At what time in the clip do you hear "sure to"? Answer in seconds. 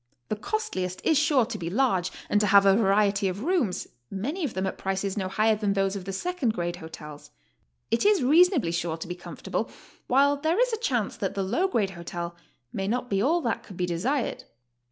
1.15-1.59, 8.71-9.07